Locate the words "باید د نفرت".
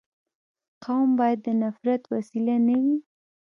1.19-2.01